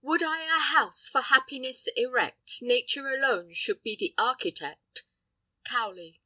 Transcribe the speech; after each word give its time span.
Would 0.00 0.22
I 0.22 0.42
a 0.44 0.60
house 0.60 1.08
for 1.08 1.22
happiness 1.22 1.88
erect, 1.96 2.58
Nature 2.62 3.08
alone 3.08 3.52
should 3.52 3.82
be 3.82 3.96
the 3.96 4.14
architect. 4.16 5.02
Cowley. 5.64 6.22